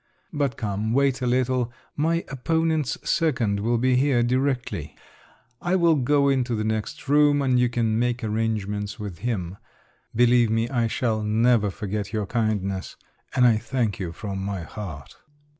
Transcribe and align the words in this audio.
But 0.33 0.57
come, 0.57 0.93
wait 0.93 1.21
a 1.21 1.27
little, 1.27 1.71
my 1.95 2.25
opponent's 2.29 2.97
second 3.07 3.59
will 3.59 3.77
be 3.77 3.95
here 3.95 4.23
directly. 4.23 4.95
I 5.61 5.75
will 5.75 5.93
go 5.93 6.27
into 6.27 6.55
the 6.55 6.63
next 6.63 7.07
room, 7.07 7.39
and 7.39 7.59
you 7.59 7.69
can 7.69 7.99
make 7.99 8.23
arrangements 8.23 8.99
with 8.99 9.19
him. 9.19 9.57
Believe 10.15 10.49
me 10.49 10.67
I 10.69 10.87
shall 10.87 11.21
never 11.21 11.69
forget 11.69 12.13
your 12.13 12.25
kindness, 12.25 12.95
and 13.35 13.45
I 13.45 13.57
thank 13.57 13.99
you 13.99 14.11
from 14.11 14.43
my 14.43 14.61
heart." 14.63 15.17